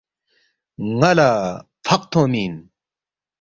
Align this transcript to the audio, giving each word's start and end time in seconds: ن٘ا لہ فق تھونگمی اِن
ن٘ا 0.99 1.11
لہ 1.17 1.29
فق 1.85 2.01
تھونگمی 2.11 2.41
اِن 2.45 2.53